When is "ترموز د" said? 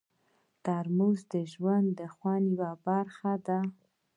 0.65-1.35